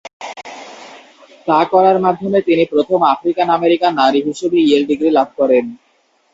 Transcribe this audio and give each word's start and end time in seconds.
তা 1.47 1.59
করার 1.71 1.97
মাধ্যমে 2.05 2.39
তিনি 2.47 2.63
প্রথম 2.73 2.99
আফ্রিকান-আমেরিকান 3.13 3.91
নারী 4.01 4.19
হিসেবে 4.27 4.57
ইয়েল 4.61 4.83
ডিগ্রি 4.89 5.09
লাভ 5.17 5.29
করেন। 5.39 5.65